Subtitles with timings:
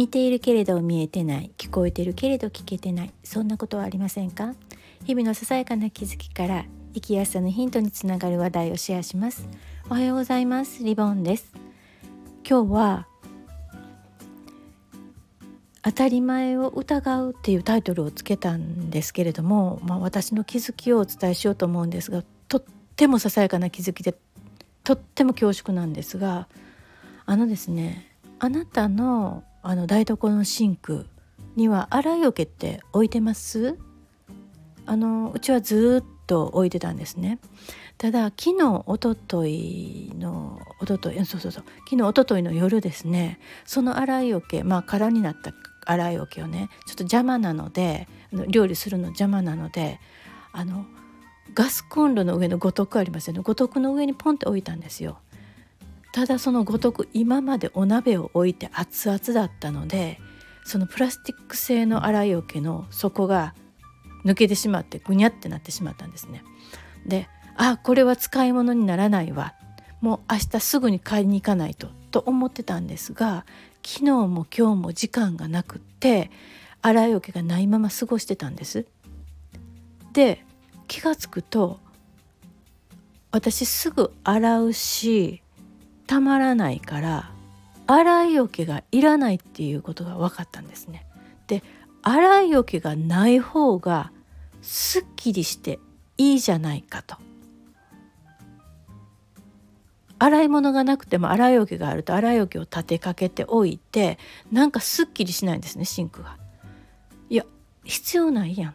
[0.00, 4.54] 見ているけれど見えてない聞こえてるけれど聞けてないそんなことはありませんか？
[5.04, 6.64] 日々のささやかな気づきから
[6.94, 9.46] 生きやすさのヒントにつながる話題をシェアします。
[9.90, 10.82] おはようございます。
[10.82, 11.52] リボンです。
[12.48, 13.08] 今日は
[15.82, 22.64] 当たり前を疑うっていうタイトルをつけたんですけれども、まあ、私の気づきをお伝えしようと思うんですがとっ
[22.96, 24.14] てもささやかな気づきで
[24.82, 26.48] とっても恐縮なんですが
[27.26, 31.06] あのですねあなたのあの台所のシンク
[31.56, 33.78] には洗い桶って置いてます？
[34.86, 37.38] あのうちはずっと置いてたんですね。
[37.98, 43.38] ただ昨日おとといのおとといそうそうそう昨日おとといの夜ですね。
[43.66, 45.52] その洗い桶まあ空になった
[45.86, 48.08] 洗い桶をねちょっと邪魔なので
[48.48, 50.00] 料理するの邪魔なので
[50.52, 50.86] あの
[51.52, 53.40] ガスコンロの上の五徳ありますよね。
[53.42, 55.18] 五徳の上にポンって置いたんですよ。
[56.12, 60.18] ただそのごとく今までお鍋を置いて熱々だったので
[60.64, 63.54] そのプラスチック製の洗い桶の底が
[64.24, 66.44] 抜けてしまってぐにゃってなってしまったんですね。
[67.06, 69.54] であこれは使い物にならないわ
[70.00, 73.46] もう明日すぐに買いに行かないとと思ってたんですが
[73.84, 76.30] 昨日も今日も時間がなくって
[76.82, 78.86] 洗い桶がないまま過ごしてたんです。
[80.12, 80.44] で
[80.88, 81.78] 気が付くと
[83.30, 85.42] 私すぐ洗うし
[86.10, 87.30] たまらないから
[87.86, 91.06] 洗い桶がいらないっていうことが分かったんですね。
[91.46, 91.62] で
[92.02, 94.10] 洗い桶がない方が
[94.60, 95.78] すっきりして
[96.18, 97.14] いいじゃないかと。
[100.18, 104.18] 洗い物がなくても洗い桶があると洗い桶を立てかけておいて
[104.50, 106.38] なんかすっきりしないんですねシンクが。
[107.28, 107.46] いや
[107.84, 108.74] 必要ないやん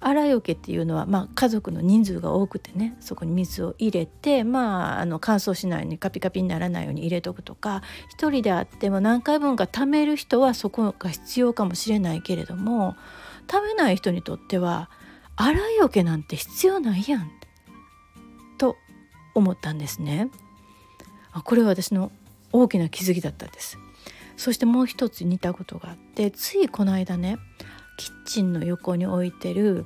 [0.00, 7.82] 洗い桶っていうのは、まあ、家族の人数が多くてねそこに水を入れて、まあ、あの乾燥しないようにカピカピにならないように入れとくとか
[8.18, 12.96] 1人であっても何回分か貯める人はそこが必要かもしれないけれども
[13.50, 14.88] 食べない人にとっては
[15.36, 17.30] 洗い桶なんて必要ないやん
[18.58, 18.76] と
[19.34, 20.30] 思ったんですね。
[21.44, 22.10] これは私の
[22.52, 23.78] 大きな気づきだったんです。
[24.36, 27.36] そしてもう一つ似たことがあってついこの間ね
[28.00, 29.84] キッチンの横に置いてる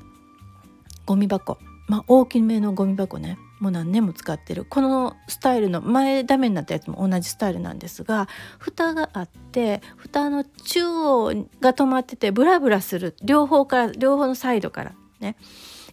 [1.04, 1.58] ゴミ箱。
[1.88, 3.38] まあ大きめのゴミ箱ね。
[3.58, 4.64] もう何年も使ってる。
[4.64, 8.28] このスタイルの前ダメになったやつも同じスタイルなんですが
[8.60, 13.16] 蓋があって蓋の中央が止まっててブラブラする。
[13.20, 15.34] 両方から両方のサイドからね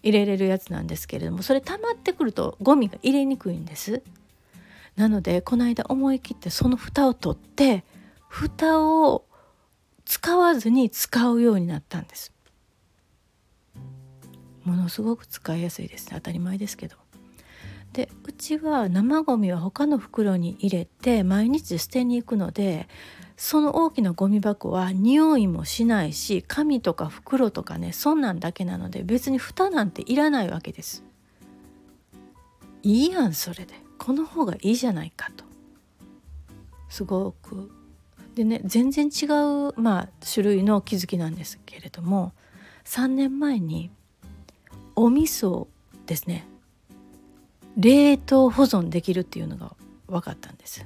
[0.04, 4.04] 入れれるやつなんですけれどもそれ溜まってくるとゴミが入れにくいんです。
[4.96, 7.84] なのでこの間思い切ってその蓋を取って
[8.28, 9.26] 蓋を
[10.12, 12.34] 使わずに使うようになったんです。
[14.66, 16.98] ものすごく使いやすいです当たり前ですけど。
[17.94, 22.90] でうちは生ゴミは他の袋に入れて毎日捨てに行くので
[23.38, 31.06] その大きなゴミ箱は匂いもしないし紙とか袋とかねそんなんだけなので別に蓋なんていらないわけです。
[32.84, 33.76] いいやんそれで。
[33.98, 35.46] この方がいいじゃないかと。
[36.90, 37.72] すごく
[38.36, 42.34] でね全然違う、まあ、種類の気づきなんですけれども
[42.86, 43.92] 3年前に
[44.96, 45.68] お味噌
[46.06, 46.48] ですね。
[47.78, 49.76] 冷凍保存できるっていうのが
[50.08, 50.86] 分かったんです。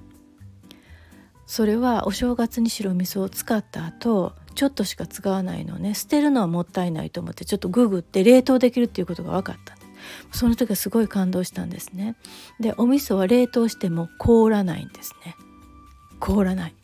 [1.47, 9.85] それはお正月に白味噌を使った後ちょっとしか使わないのね捨てるのはもったいないと思ってちょっとググって冷凍できるっていうことが分かったんで
[10.31, 10.39] す。
[10.39, 12.15] その時はすごい感動したんですね。
[12.59, 15.35] でお味噌は冷凍しても凍らないんですね。
[16.19, 16.75] 凍らない。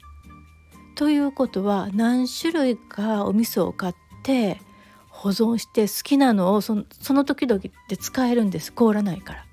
[1.01, 4.62] ということは何種類かお味噌を買って
[5.09, 8.72] 保存して好きなのをその時々で使えるんです。
[8.72, 9.45] 凍らないから。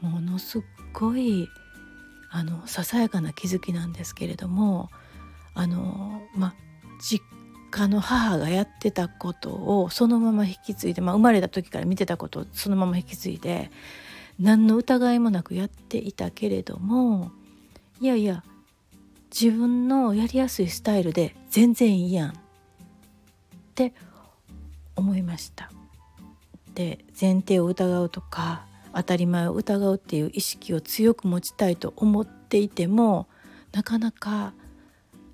[0.00, 1.46] ものすっごい
[2.32, 4.90] あのささやかな気づきなんですけれども
[5.54, 6.56] あのま
[7.00, 7.24] 実
[7.70, 13.70] 家の母がやってたことをそのまま引き継いで、ま、生まれた時から見てたことをそのまま引き継いで
[14.40, 17.30] 何の疑いもなくやっていたけれども
[18.00, 18.42] いやいや
[19.32, 22.30] 自分のやりやすいスタイルで全然いいやん。
[22.30, 22.32] っ
[23.74, 23.94] て
[24.94, 25.70] 思いました。
[26.74, 33.26] で前提を疑うとか当たり前を疑うっていう意識を強く持ちたいと思っていても
[33.72, 34.52] なかなか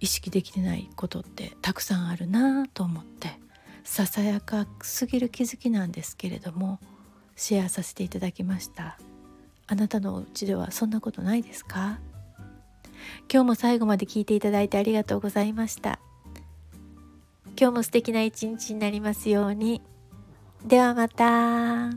[0.00, 3.38] 意識できてないことってたくさんあるなと思って
[3.82, 6.78] ささやかすぎる気づきなんですけれども
[7.34, 8.98] シェアさせていただきました。
[9.66, 11.98] あなたのお家ではそんなことないですか？
[13.32, 15.98] 今日も最後まで聞いていただいてありがとうございました
[17.60, 19.82] 今日も素敵な一日になりますように
[20.66, 21.90] ではまた。